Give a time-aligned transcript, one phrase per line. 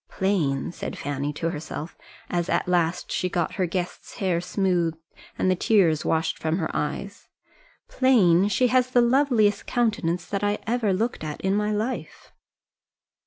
[0.09, 1.95] "Plain," said Fanny to herself,
[2.27, 4.97] as at last she got her guest's hair smoothed
[5.37, 7.27] and the tears washed from her eyes
[7.87, 8.47] "plain!
[8.47, 12.31] She has the loveliest countenance that I ever looked at in my life!"